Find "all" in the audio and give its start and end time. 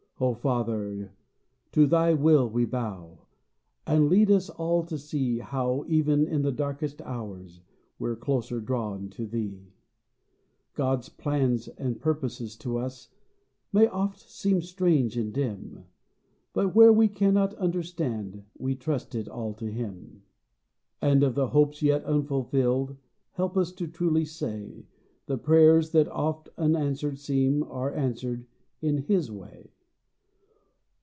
4.51-4.83, 19.27-19.55